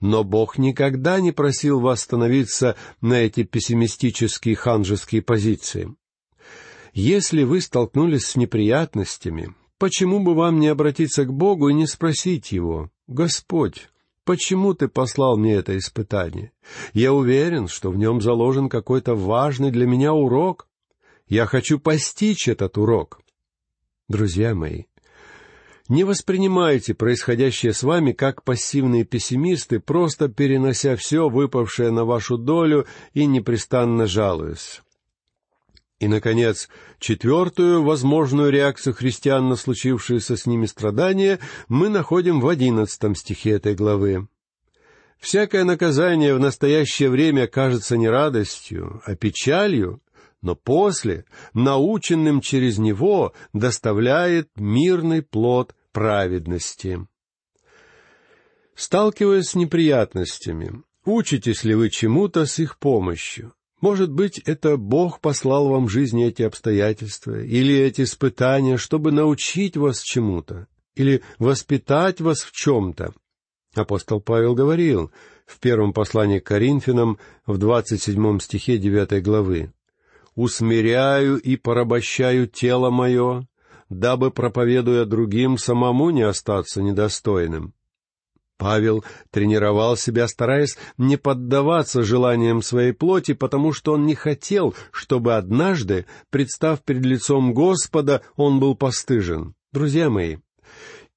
но 0.00 0.24
Бог 0.24 0.58
никогда 0.58 1.20
не 1.20 1.32
просил 1.32 1.80
вас 1.80 2.02
становиться 2.02 2.76
на 3.00 3.14
эти 3.14 3.42
пессимистические 3.42 4.56
ханжеские 4.56 5.22
позиции. 5.22 5.94
Если 6.92 7.42
вы 7.42 7.60
столкнулись 7.60 8.26
с 8.26 8.36
неприятностями, 8.36 9.54
почему 9.78 10.20
бы 10.20 10.34
вам 10.34 10.58
не 10.58 10.68
обратиться 10.68 11.24
к 11.24 11.32
Богу 11.32 11.68
и 11.68 11.74
не 11.74 11.86
спросить 11.86 12.52
Его, 12.52 12.90
«Господь, 13.06 13.88
почему 14.24 14.74
Ты 14.74 14.88
послал 14.88 15.36
мне 15.36 15.54
это 15.54 15.76
испытание? 15.76 16.52
Я 16.92 17.12
уверен, 17.12 17.68
что 17.68 17.90
в 17.90 17.96
нем 17.96 18.20
заложен 18.20 18.68
какой-то 18.68 19.14
важный 19.14 19.70
для 19.70 19.86
меня 19.86 20.12
урок. 20.12 20.66
Я 21.28 21.46
хочу 21.46 21.78
постичь 21.78 22.48
этот 22.48 22.78
урок». 22.78 23.20
Друзья 24.08 24.54
мои, 24.54 24.84
не 25.88 26.04
воспринимайте 26.04 26.94
происходящее 26.94 27.72
с 27.72 27.82
вами 27.82 28.12
как 28.12 28.44
пассивные 28.44 29.04
пессимисты, 29.04 29.80
просто 29.80 30.28
перенося 30.28 30.96
все, 30.96 31.28
выпавшее 31.28 31.90
на 31.90 32.04
вашу 32.04 32.36
долю, 32.36 32.86
и 33.14 33.26
непрестанно 33.26 34.06
жалуясь. 34.06 34.82
И, 35.98 36.06
наконец, 36.06 36.68
четвертую 37.00 37.82
возможную 37.82 38.50
реакцию 38.50 38.94
христиан 38.94 39.48
на 39.48 39.56
случившееся 39.56 40.36
с 40.36 40.46
ними 40.46 40.66
страдания 40.66 41.40
мы 41.68 41.88
находим 41.88 42.40
в 42.40 42.48
одиннадцатом 42.48 43.16
стихе 43.16 43.52
этой 43.52 43.74
главы. 43.74 44.28
«Всякое 45.18 45.64
наказание 45.64 46.34
в 46.34 46.38
настоящее 46.38 47.10
время 47.10 47.48
кажется 47.48 47.96
не 47.96 48.08
радостью, 48.08 49.02
а 49.04 49.16
печалью, 49.16 50.00
но 50.40 50.54
после, 50.54 51.24
наученным 51.52 52.40
через 52.40 52.78
него, 52.78 53.32
доставляет 53.52 54.50
мирный 54.54 55.22
плод 55.22 55.74
праведности. 55.92 57.06
Сталкиваясь 58.74 59.48
с 59.48 59.54
неприятностями, 59.54 60.82
учитесь 61.04 61.64
ли 61.64 61.74
вы 61.74 61.90
чему-то 61.90 62.46
с 62.46 62.58
их 62.58 62.78
помощью? 62.78 63.52
Может 63.80 64.10
быть, 64.10 64.38
это 64.38 64.76
Бог 64.76 65.20
послал 65.20 65.68
вам 65.68 65.86
в 65.86 65.90
жизни 65.90 66.26
эти 66.26 66.42
обстоятельства 66.42 67.40
или 67.40 67.76
эти 67.76 68.02
испытания, 68.02 68.76
чтобы 68.76 69.12
научить 69.12 69.76
вас 69.76 70.02
чему-то 70.02 70.66
или 70.96 71.22
воспитать 71.38 72.20
вас 72.20 72.42
в 72.42 72.52
чем-то. 72.52 73.14
Апостол 73.74 74.20
Павел 74.20 74.54
говорил 74.54 75.12
в 75.46 75.60
первом 75.60 75.92
послании 75.92 76.40
к 76.40 76.46
Коринфянам 76.46 77.18
в 77.46 77.58
двадцать 77.58 78.02
седьмом 78.02 78.40
стихе 78.40 78.78
девятой 78.78 79.20
главы 79.20 79.72
«Усмиряю 80.34 81.38
и 81.38 81.56
порабощаю 81.56 82.46
тело 82.48 82.90
мое, 82.90 83.46
дабы, 83.88 84.30
проповедуя 84.30 85.04
другим, 85.04 85.58
самому 85.58 86.10
не 86.10 86.22
остаться 86.22 86.82
недостойным. 86.82 87.74
Павел 88.58 89.04
тренировал 89.30 89.96
себя, 89.96 90.26
стараясь 90.26 90.76
не 90.98 91.16
поддаваться 91.16 92.02
желаниям 92.02 92.60
своей 92.60 92.92
плоти, 92.92 93.32
потому 93.32 93.72
что 93.72 93.92
он 93.92 94.04
не 94.04 94.16
хотел, 94.16 94.74
чтобы 94.90 95.36
однажды, 95.36 96.06
представ 96.30 96.82
перед 96.82 97.04
лицом 97.04 97.54
Господа, 97.54 98.22
он 98.36 98.58
был 98.58 98.74
постыжен. 98.74 99.54
Друзья 99.72 100.10
мои, 100.10 100.38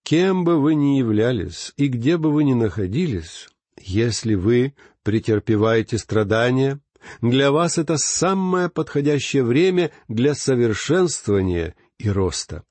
кем 0.03 0.43
бы 0.43 0.61
вы 0.61 0.75
ни 0.75 0.97
являлись 0.97 1.73
и 1.77 1.87
где 1.87 2.17
бы 2.17 2.31
вы 2.31 2.43
ни 2.43 2.53
находились, 2.53 3.49
если 3.79 4.35
вы 4.35 4.75
претерпеваете 5.03 5.97
страдания, 5.97 6.79
для 7.21 7.51
вас 7.51 7.79
это 7.79 7.97
самое 7.97 8.69
подходящее 8.69 9.43
время 9.43 9.89
для 10.07 10.35
совершенствования 10.35 11.73
и 12.01 12.09
роста. 12.09 12.63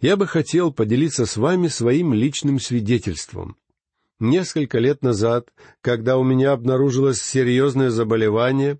Я 0.00 0.16
бы 0.16 0.26
хотел 0.26 0.72
поделиться 0.72 1.26
с 1.26 1.36
вами 1.36 1.68
своим 1.68 2.12
личным 2.12 2.60
свидетельством. 2.60 3.56
Несколько 4.18 4.78
лет 4.78 5.02
назад, 5.02 5.48
когда 5.80 6.18
у 6.18 6.24
меня 6.24 6.52
обнаружилось 6.52 7.20
серьезное 7.20 7.90
заболевание, 7.90 8.78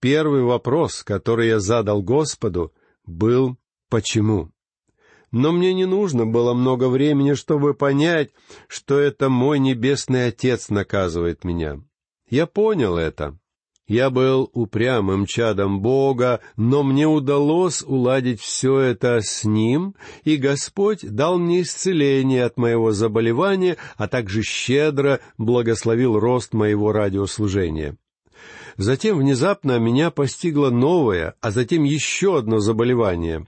первый 0.00 0.42
вопрос, 0.42 1.02
который 1.02 1.48
я 1.48 1.60
задал 1.60 2.02
Господу, 2.02 2.72
был 3.04 3.56
«Почему?». 3.88 4.50
но 5.32 5.52
мне 5.52 5.72
не 5.72 5.86
нужно 5.86 6.26
было 6.26 6.54
много 6.54 6.88
времени, 6.88 7.34
чтобы 7.34 7.74
понять, 7.74 8.30
что 8.66 8.98
это 8.98 9.28
мой 9.28 9.58
небесный 9.58 10.26
Отец 10.26 10.70
наказывает 10.70 11.44
меня. 11.44 11.80
Я 12.28 12.46
понял 12.46 12.96
это. 12.96 13.38
Я 13.90 14.08
был 14.08 14.48
упрямым 14.52 15.26
чадом 15.26 15.80
Бога, 15.80 16.38
но 16.56 16.84
мне 16.84 17.08
удалось 17.08 17.82
уладить 17.82 18.40
все 18.40 18.78
это 18.78 19.18
с 19.20 19.44
Ним, 19.44 19.96
и 20.22 20.36
Господь 20.36 21.00
дал 21.00 21.40
мне 21.40 21.62
исцеление 21.62 22.44
от 22.44 22.56
моего 22.56 22.92
заболевания, 22.92 23.78
а 23.96 24.06
также 24.06 24.44
щедро 24.44 25.18
благословил 25.38 26.20
рост 26.20 26.54
моего 26.54 26.92
радиослужения. 26.92 27.96
Затем 28.76 29.18
внезапно 29.18 29.80
меня 29.80 30.12
постигло 30.12 30.70
новое, 30.70 31.34
а 31.40 31.50
затем 31.50 31.82
еще 31.82 32.38
одно 32.38 32.60
заболевание. 32.60 33.44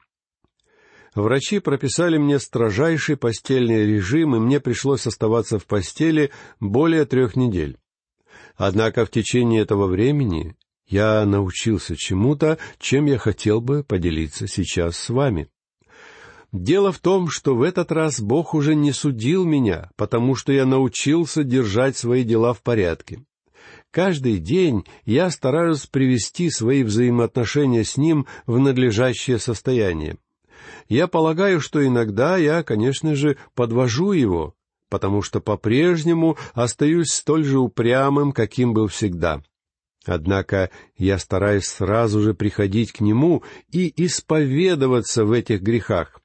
Врачи 1.14 1.60
прописали 1.60 2.18
мне 2.18 2.40
строжайший 2.40 3.16
постельный 3.16 3.86
режим, 3.86 4.34
и 4.34 4.40
мне 4.40 4.58
пришлось 4.58 5.06
оставаться 5.06 5.60
в 5.60 5.66
постели 5.66 6.32
более 6.58 7.04
трех 7.04 7.36
недель. 7.36 7.78
Однако 8.56 9.04
в 9.04 9.10
течение 9.10 9.62
этого 9.62 9.86
времени 9.86 10.56
я 10.86 11.24
научился 11.24 11.96
чему-то, 11.96 12.58
чем 12.78 13.06
я 13.06 13.18
хотел 13.18 13.60
бы 13.60 13.82
поделиться 13.82 14.46
сейчас 14.46 14.96
с 14.96 15.08
вами. 15.10 15.48
Дело 16.52 16.92
в 16.92 16.98
том, 16.98 17.30
что 17.30 17.54
в 17.56 17.62
этот 17.62 17.90
раз 17.92 18.20
Бог 18.20 18.52
уже 18.52 18.74
не 18.74 18.92
судил 18.92 19.44
меня, 19.44 19.90
потому 19.96 20.34
что 20.34 20.52
я 20.52 20.66
научился 20.66 21.44
держать 21.44 21.96
свои 21.96 22.24
дела 22.24 22.52
в 22.52 22.62
порядке. 22.62 23.24
Каждый 23.90 24.38
день 24.38 24.84
я 25.04 25.30
стараюсь 25.30 25.86
привести 25.86 26.50
свои 26.50 26.82
взаимоотношения 26.82 27.84
с 27.84 27.96
Ним 27.96 28.26
в 28.46 28.58
надлежащее 28.58 29.38
состояние. 29.38 30.18
Я 30.88 31.06
полагаю, 31.06 31.60
что 31.60 31.86
иногда 31.86 32.36
я, 32.36 32.62
конечно 32.62 33.14
же, 33.14 33.38
подвожу 33.54 34.12
его, 34.12 34.54
потому 34.92 35.22
что 35.22 35.40
по-прежнему 35.40 36.36
остаюсь 36.52 37.12
столь 37.12 37.44
же 37.44 37.58
упрямым, 37.60 38.30
каким 38.32 38.74
был 38.74 38.88
всегда. 38.88 39.42
Однако 40.04 40.68
я 40.98 41.18
стараюсь 41.18 41.64
сразу 41.64 42.20
же 42.20 42.34
приходить 42.34 42.92
к 42.92 43.00
Нему 43.00 43.42
и 43.70 43.90
исповедоваться 44.04 45.24
в 45.24 45.32
этих 45.32 45.62
грехах, 45.62 46.20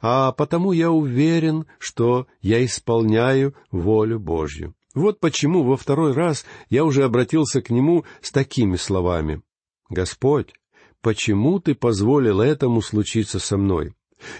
а 0.00 0.30
потому 0.30 0.70
я 0.70 0.92
уверен, 0.92 1.66
что 1.80 2.28
я 2.40 2.64
исполняю 2.64 3.56
волю 3.72 4.20
Божью. 4.20 4.76
Вот 4.94 5.18
почему 5.18 5.64
во 5.64 5.76
второй 5.76 6.12
раз 6.12 6.46
я 6.70 6.84
уже 6.84 7.02
обратился 7.02 7.62
к 7.62 7.70
Нему 7.70 8.04
с 8.20 8.30
такими 8.30 8.76
словами. 8.76 9.42
«Господь, 9.90 10.54
почему 11.00 11.58
Ты 11.58 11.74
позволил 11.74 12.40
этому 12.40 12.80
случиться 12.80 13.40
со 13.40 13.56
мной? 13.56 13.92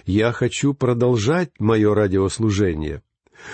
Я 0.05 0.31
хочу 0.31 0.73
продолжать 0.73 1.51
мое 1.59 1.93
радиослужение. 1.93 3.01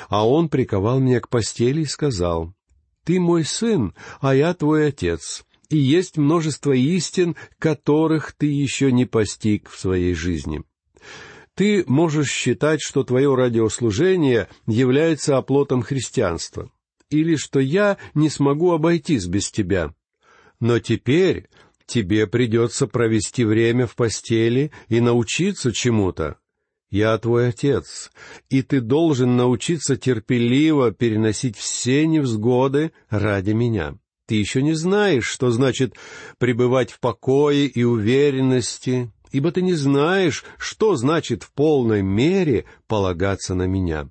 А 0.09 0.27
он 0.27 0.49
приковал 0.49 0.99
меня 0.99 1.19
к 1.19 1.29
постели 1.29 1.81
и 1.81 1.85
сказал, 1.85 2.53
«Ты 3.03 3.19
мой 3.19 3.43
сын, 3.43 3.93
а 4.19 4.35
я 4.35 4.53
твой 4.53 4.87
отец, 4.87 5.43
и 5.69 5.77
есть 5.77 6.17
множество 6.17 6.73
истин, 6.73 7.35
которых 7.57 8.33
ты 8.33 8.47
еще 8.47 8.91
не 8.91 9.05
постиг 9.05 9.69
в 9.69 9.79
своей 9.79 10.13
жизни. 10.13 10.63
Ты 11.55 11.83
можешь 11.87 12.31
считать, 12.31 12.81
что 12.81 13.03
твое 13.03 13.33
радиослужение 13.35 14.47
является 14.67 15.37
оплотом 15.37 15.81
христианства, 15.81 16.71
или 17.09 17.35
что 17.35 17.59
я 17.59 17.97
не 18.13 18.29
смогу 18.29 18.71
обойтись 18.71 19.25
без 19.25 19.51
тебя. 19.51 19.93
Но 20.59 20.79
теперь 20.79 21.49
тебе 21.85 22.27
придется 22.27 22.87
провести 22.87 23.43
время 23.43 23.85
в 23.85 23.95
постели 23.95 24.71
и 24.87 25.01
научиться 25.01 25.71
чему-то, 25.71 26.37
я 26.91 27.17
твой 27.17 27.49
отец, 27.49 28.11
и 28.49 28.61
ты 28.61 28.81
должен 28.81 29.37
научиться 29.37 29.95
терпеливо 29.95 30.91
переносить 30.91 31.57
все 31.57 32.05
невзгоды 32.05 32.91
ради 33.09 33.51
меня. 33.51 33.95
Ты 34.27 34.35
еще 34.35 34.61
не 34.61 34.73
знаешь, 34.73 35.25
что 35.25 35.51
значит 35.51 35.95
пребывать 36.37 36.91
в 36.91 36.99
покое 36.99 37.65
и 37.65 37.83
уверенности, 37.83 39.11
ибо 39.31 39.51
ты 39.51 39.61
не 39.61 39.73
знаешь, 39.73 40.43
что 40.57 40.95
значит 40.95 41.43
в 41.43 41.51
полной 41.53 42.01
мере 42.01 42.65
полагаться 42.87 43.55
на 43.55 43.67
меня. 43.67 44.09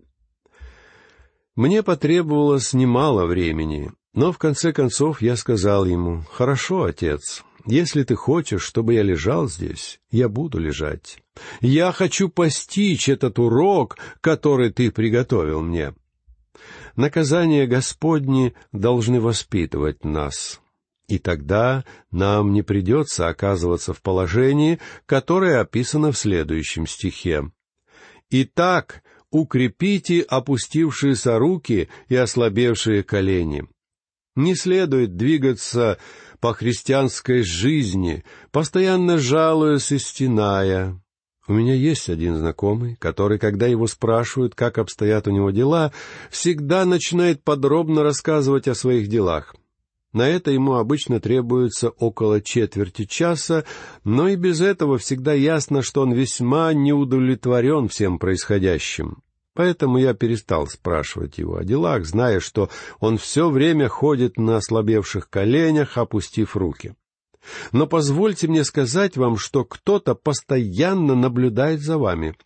Мне 1.54 1.82
потребовалось 1.82 2.72
немало 2.72 3.26
времени, 3.26 3.92
но 4.14 4.32
в 4.32 4.38
конце 4.38 4.72
концов 4.72 5.20
я 5.20 5.36
сказал 5.36 5.84
ему, 5.84 6.24
«Хорошо, 6.32 6.84
отец, 6.84 7.44
если 7.66 8.02
ты 8.04 8.14
хочешь, 8.14 8.62
чтобы 8.62 8.94
я 8.94 9.02
лежал 9.02 9.48
здесь, 9.48 10.00
я 10.10 10.28
буду 10.28 10.58
лежать. 10.58 11.18
Я 11.60 11.92
хочу 11.92 12.28
постичь 12.28 13.08
этот 13.08 13.38
урок, 13.38 13.98
который 14.20 14.70
ты 14.70 14.90
приготовил 14.90 15.62
мне. 15.62 15.94
Наказания 16.96 17.66
Господни 17.66 18.54
должны 18.72 19.20
воспитывать 19.20 20.04
нас. 20.04 20.60
И 21.08 21.18
тогда 21.18 21.84
нам 22.10 22.52
не 22.52 22.62
придется 22.62 23.28
оказываться 23.28 23.92
в 23.92 24.00
положении, 24.00 24.78
которое 25.06 25.60
описано 25.60 26.12
в 26.12 26.18
следующем 26.18 26.86
стихе. 26.86 27.50
«Итак, 28.30 29.02
укрепите 29.30 30.20
опустившиеся 30.20 31.38
руки 31.38 31.88
и 32.08 32.14
ослабевшие 32.14 33.02
колени. 33.02 33.66
Не 34.36 34.54
следует 34.54 35.16
двигаться 35.16 35.98
по 36.40 36.54
христианской 36.54 37.42
жизни, 37.42 38.24
постоянно 38.52 39.18
жалуясь 39.18 39.92
и 39.92 39.98
стеная. 39.98 41.00
У 41.50 41.52
меня 41.52 41.74
есть 41.74 42.08
один 42.08 42.36
знакомый, 42.36 42.94
который, 42.94 43.40
когда 43.40 43.66
его 43.66 43.88
спрашивают, 43.88 44.54
как 44.54 44.78
обстоят 44.78 45.26
у 45.26 45.32
него 45.32 45.50
дела, 45.50 45.92
всегда 46.30 46.84
начинает 46.84 47.42
подробно 47.42 48.04
рассказывать 48.04 48.68
о 48.68 48.76
своих 48.76 49.08
делах. 49.08 49.56
На 50.12 50.28
это 50.28 50.52
ему 50.52 50.74
обычно 50.74 51.18
требуется 51.18 51.88
около 51.88 52.40
четверти 52.40 53.04
часа, 53.04 53.64
но 54.04 54.28
и 54.28 54.36
без 54.36 54.60
этого 54.60 54.96
всегда 54.96 55.32
ясно, 55.32 55.82
что 55.82 56.02
он 56.02 56.12
весьма 56.12 56.72
неудовлетворен 56.72 57.88
всем 57.88 58.20
происходящим. 58.20 59.24
Поэтому 59.52 59.98
я 59.98 60.14
перестал 60.14 60.68
спрашивать 60.68 61.38
его 61.38 61.56
о 61.56 61.64
делах, 61.64 62.06
зная, 62.06 62.38
что 62.38 62.70
он 63.00 63.18
все 63.18 63.50
время 63.50 63.88
ходит 63.88 64.36
на 64.36 64.58
ослабевших 64.58 65.28
коленях, 65.28 65.98
опустив 65.98 66.56
руки. 66.56 66.94
Но 67.72 67.86
позвольте 67.86 68.48
мне 68.48 68.64
сказать 68.64 69.16
вам, 69.16 69.36
что 69.36 69.64
кто-то 69.64 70.14
постоянно 70.14 71.14
наблюдает 71.14 71.80
за 71.80 71.98
вами. 71.98 72.36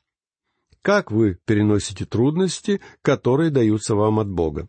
Как 0.82 1.10
вы 1.10 1.38
переносите 1.46 2.04
трудности, 2.04 2.80
которые 3.02 3.50
даются 3.50 3.94
вам 3.94 4.20
от 4.20 4.28
Бога? 4.28 4.68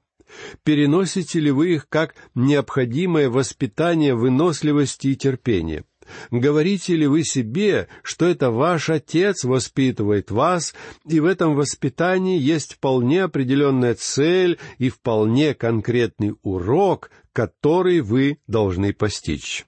Переносите 0.63 1.39
ли 1.39 1.51
вы 1.51 1.73
их 1.75 1.88
как 1.89 2.15
необходимое 2.33 3.29
воспитание 3.29 4.15
выносливости 4.15 5.07
и 5.07 5.15
терпения? 5.15 5.83
Говорите 6.31 6.95
ли 6.95 7.07
вы 7.07 7.23
себе, 7.23 7.88
что 8.03 8.25
это 8.25 8.51
ваш 8.51 8.89
отец 8.89 9.43
воспитывает 9.43 10.31
вас, 10.31 10.75
и 11.07 11.19
в 11.19 11.25
этом 11.25 11.55
воспитании 11.55 12.39
есть 12.39 12.75
вполне 12.75 13.23
определенная 13.23 13.95
цель 13.95 14.59
и 14.77 14.89
вполне 14.89 15.53
конкретный 15.53 16.35
урок, 16.43 17.09
который 17.33 18.01
вы 18.01 18.39
должны 18.47 18.93
постичь? 18.93 19.65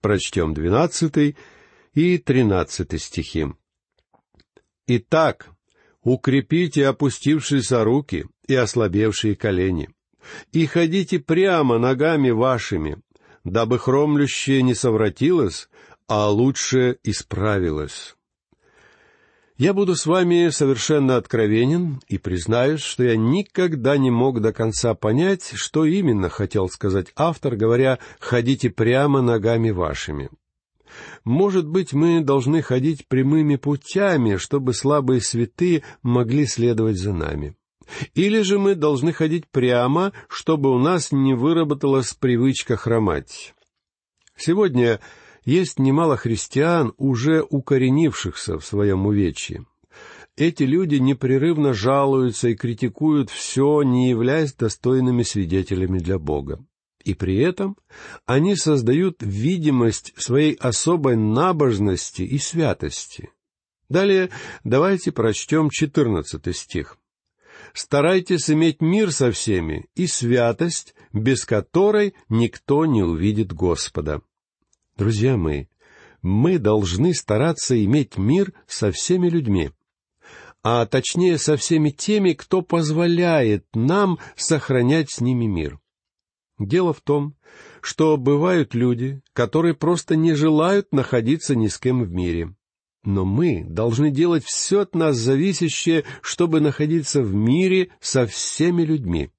Прочтем 0.00 0.54
двенадцатый 0.54 1.36
и 1.92 2.18
тринадцатый 2.18 2.98
стихи. 2.98 3.46
Итак, 4.86 5.50
укрепите 6.02 6.86
опустившиеся 6.86 7.82
руки 7.82 8.26
и 8.46 8.54
ослабевшие 8.54 9.34
колени, 9.34 9.90
и 10.52 10.66
ходите 10.66 11.18
прямо 11.18 11.78
ногами 11.78 12.30
вашими, 12.30 13.02
дабы 13.44 13.78
хромлющее 13.78 14.62
не 14.62 14.74
совратилось, 14.74 15.68
а 16.06 16.30
лучше 16.30 16.98
исправилось. 17.02 18.17
Я 19.58 19.74
буду 19.74 19.96
с 19.96 20.06
вами 20.06 20.50
совершенно 20.50 21.16
откровенен 21.16 22.00
и 22.06 22.16
признаюсь, 22.16 22.80
что 22.80 23.02
я 23.02 23.16
никогда 23.16 23.98
не 23.98 24.08
мог 24.08 24.40
до 24.40 24.52
конца 24.52 24.94
понять, 24.94 25.50
что 25.54 25.84
именно 25.84 26.28
хотел 26.28 26.68
сказать 26.68 27.08
автор, 27.16 27.56
говоря 27.56 27.98
«ходите 28.20 28.70
прямо 28.70 29.20
ногами 29.20 29.70
вашими». 29.70 30.30
Может 31.24 31.66
быть, 31.66 31.92
мы 31.92 32.20
должны 32.20 32.62
ходить 32.62 33.08
прямыми 33.08 33.56
путями, 33.56 34.36
чтобы 34.36 34.74
слабые 34.74 35.20
святые 35.20 35.82
могли 36.02 36.46
следовать 36.46 36.96
за 36.96 37.12
нами. 37.12 37.56
Или 38.14 38.42
же 38.42 38.60
мы 38.60 38.76
должны 38.76 39.12
ходить 39.12 39.48
прямо, 39.50 40.12
чтобы 40.28 40.70
у 40.70 40.78
нас 40.78 41.10
не 41.10 41.34
выработалась 41.34 42.14
привычка 42.14 42.76
хромать. 42.76 43.54
Сегодня 44.36 45.00
есть 45.48 45.78
немало 45.78 46.18
христиан, 46.18 46.92
уже 46.98 47.42
укоренившихся 47.42 48.58
в 48.58 48.66
своем 48.66 49.06
увечье. 49.06 49.64
Эти 50.36 50.64
люди 50.64 50.96
непрерывно 50.96 51.72
жалуются 51.72 52.50
и 52.50 52.54
критикуют 52.54 53.30
все, 53.30 53.82
не 53.82 54.10
являясь 54.10 54.52
достойными 54.52 55.22
свидетелями 55.22 56.00
для 56.00 56.18
Бога. 56.18 56.62
И 57.02 57.14
при 57.14 57.38
этом 57.38 57.78
они 58.26 58.56
создают 58.56 59.22
видимость 59.22 60.12
своей 60.18 60.52
особой 60.52 61.16
набожности 61.16 62.22
и 62.22 62.36
святости. 62.36 63.30
Далее 63.88 64.28
давайте 64.64 65.12
прочтем 65.12 65.70
четырнадцатый 65.70 66.52
стих. 66.52 66.98
«Старайтесь 67.72 68.50
иметь 68.50 68.82
мир 68.82 69.12
со 69.12 69.32
всеми 69.32 69.86
и 69.94 70.06
святость, 70.06 70.94
без 71.14 71.46
которой 71.46 72.14
никто 72.28 72.84
не 72.84 73.02
увидит 73.02 73.54
Господа». 73.54 74.20
Друзья 74.98 75.36
мои, 75.36 75.66
мы 76.22 76.58
должны 76.58 77.14
стараться 77.14 77.82
иметь 77.84 78.18
мир 78.18 78.52
со 78.66 78.90
всеми 78.90 79.28
людьми, 79.28 79.70
а 80.64 80.86
точнее 80.86 81.38
со 81.38 81.56
всеми 81.56 81.90
теми, 81.90 82.32
кто 82.32 82.62
позволяет 82.62 83.64
нам 83.74 84.18
сохранять 84.34 85.12
с 85.12 85.20
ними 85.20 85.44
мир. 85.44 85.78
Дело 86.58 86.92
в 86.92 87.00
том, 87.00 87.36
что 87.80 88.16
бывают 88.16 88.74
люди, 88.74 89.22
которые 89.34 89.74
просто 89.74 90.16
не 90.16 90.34
желают 90.34 90.92
находиться 90.92 91.54
ни 91.54 91.68
с 91.68 91.78
кем 91.78 92.02
в 92.02 92.10
мире. 92.10 92.56
Но 93.04 93.24
мы 93.24 93.64
должны 93.64 94.10
делать 94.10 94.42
все 94.44 94.80
от 94.80 94.96
нас 94.96 95.16
зависящее, 95.16 96.02
чтобы 96.22 96.60
находиться 96.60 97.22
в 97.22 97.32
мире 97.32 97.90
со 98.00 98.26
всеми 98.26 98.82
людьми. 98.82 99.30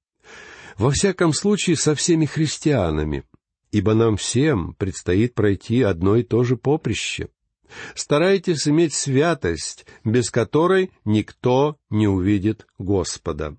Во 0.78 0.90
всяком 0.90 1.34
случае, 1.34 1.76
со 1.76 1.94
всеми 1.94 2.24
христианами, 2.24 3.24
ибо 3.72 3.94
нам 3.94 4.16
всем 4.16 4.74
предстоит 4.74 5.34
пройти 5.34 5.82
одно 5.82 6.16
и 6.16 6.22
то 6.22 6.44
же 6.44 6.56
поприще. 6.56 7.28
Старайтесь 7.94 8.66
иметь 8.66 8.94
святость, 8.94 9.86
без 10.04 10.30
которой 10.30 10.90
никто 11.04 11.76
не 11.88 12.08
увидит 12.08 12.66
Господа. 12.78 13.56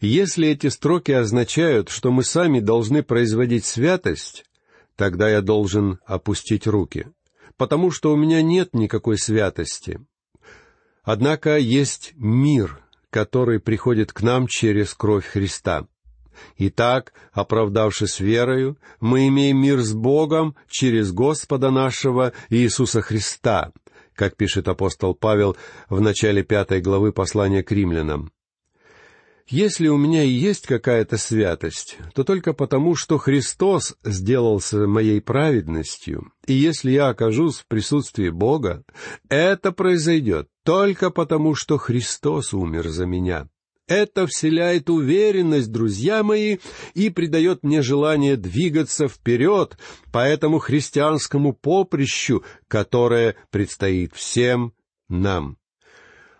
Если 0.00 0.48
эти 0.48 0.68
строки 0.68 1.12
означают, 1.12 1.90
что 1.90 2.10
мы 2.10 2.24
сами 2.24 2.60
должны 2.60 3.02
производить 3.02 3.64
святость, 3.64 4.44
тогда 4.96 5.28
я 5.30 5.42
должен 5.42 6.00
опустить 6.06 6.66
руки, 6.66 7.06
потому 7.56 7.90
что 7.90 8.12
у 8.12 8.16
меня 8.16 8.42
нет 8.42 8.74
никакой 8.74 9.18
святости. 9.18 10.00
Однако 11.02 11.58
есть 11.58 12.12
мир, 12.16 12.82
который 13.10 13.60
приходит 13.60 14.12
к 14.12 14.22
нам 14.22 14.46
через 14.46 14.94
кровь 14.94 15.26
Христа. 15.26 15.86
Итак, 16.58 17.12
оправдавшись 17.32 18.20
верою, 18.20 18.76
мы 19.00 19.28
имеем 19.28 19.58
мир 19.58 19.80
с 19.80 19.92
Богом 19.92 20.56
через 20.68 21.12
Господа 21.12 21.70
нашего 21.70 22.32
Иисуса 22.48 23.02
Христа, 23.02 23.72
как 24.14 24.36
пишет 24.36 24.68
апостол 24.68 25.14
Павел 25.14 25.56
в 25.88 26.00
начале 26.00 26.42
пятой 26.42 26.80
главы 26.80 27.12
послания 27.12 27.62
к 27.62 27.72
римлянам. 27.72 28.30
Если 29.50 29.88
у 29.88 29.96
меня 29.96 30.22
и 30.22 30.28
есть 30.28 30.68
какая-то 30.68 31.16
святость, 31.16 31.98
то 32.14 32.22
только 32.22 32.52
потому, 32.52 32.94
что 32.94 33.18
Христос 33.18 33.96
сделался 34.04 34.86
моей 34.86 35.20
праведностью, 35.20 36.32
и 36.46 36.52
если 36.52 36.92
я 36.92 37.08
окажусь 37.08 37.58
в 37.58 37.66
присутствии 37.66 38.28
Бога, 38.28 38.84
это 39.28 39.72
произойдет 39.72 40.48
только 40.64 41.10
потому, 41.10 41.56
что 41.56 41.78
Христос 41.78 42.54
умер 42.54 42.90
за 42.90 43.06
меня. 43.06 43.48
Это 43.90 44.28
вселяет 44.28 44.88
уверенность, 44.88 45.72
друзья 45.72 46.22
мои, 46.22 46.58
и 46.94 47.10
придает 47.10 47.64
мне 47.64 47.82
желание 47.82 48.36
двигаться 48.36 49.08
вперед 49.08 49.76
по 50.12 50.18
этому 50.18 50.60
христианскому 50.60 51.52
поприщу, 51.52 52.44
которое 52.68 53.34
предстоит 53.50 54.14
всем 54.14 54.74
нам. 55.08 55.56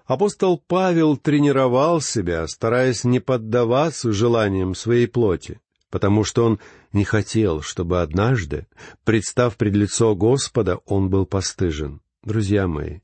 Апостол 0.06 0.62
Павел 0.64 1.16
тренировал 1.16 2.00
себя, 2.00 2.46
стараясь 2.46 3.02
не 3.02 3.18
поддаваться 3.18 4.12
желаниям 4.12 4.76
своей 4.76 5.08
плоти, 5.08 5.58
потому 5.90 6.22
что 6.22 6.44
он 6.44 6.60
не 6.92 7.02
хотел, 7.02 7.62
чтобы 7.62 8.00
однажды, 8.00 8.68
представ 9.02 9.56
пред 9.56 9.74
лицо 9.74 10.14
Господа, 10.14 10.76
он 10.86 11.10
был 11.10 11.26
постыжен. 11.26 12.00
Друзья 12.22 12.68
мои, 12.68 13.00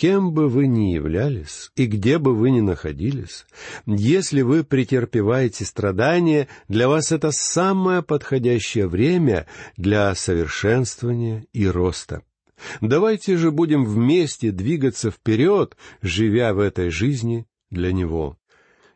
кем 0.00 0.32
бы 0.32 0.48
вы 0.48 0.66
ни 0.66 0.94
являлись 0.94 1.70
и 1.76 1.84
где 1.84 2.16
бы 2.16 2.34
вы 2.34 2.52
ни 2.52 2.60
находились, 2.60 3.44
если 3.84 4.40
вы 4.40 4.64
претерпеваете 4.64 5.66
страдания, 5.66 6.48
для 6.68 6.88
вас 6.88 7.12
это 7.12 7.32
самое 7.32 8.00
подходящее 8.00 8.88
время 8.88 9.46
для 9.76 10.14
совершенствования 10.14 11.44
и 11.52 11.66
роста. 11.66 12.22
Давайте 12.80 13.36
же 13.36 13.50
будем 13.50 13.84
вместе 13.84 14.52
двигаться 14.52 15.10
вперед, 15.10 15.76
живя 16.00 16.54
в 16.54 16.60
этой 16.60 16.88
жизни 16.88 17.44
для 17.70 17.92
Него. 17.92 18.38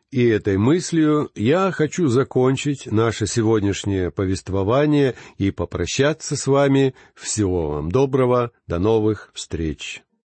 И 0.09 0.25
этой 0.25 0.57
мыслью 0.57 1.29
я 1.35 1.69
хочу 1.69 2.07
закончить 2.07 2.87
наше 2.87 3.27
сегодняшнее 3.27 4.09
повествование 4.09 5.13
и 5.37 5.51
попрощаться 5.51 6.35
с 6.35 6.47
вами. 6.47 6.95
Всего 7.13 7.69
вам 7.73 7.91
доброго, 7.91 8.51
до 8.65 8.79
новых 8.79 9.29
встреч. 9.35 10.04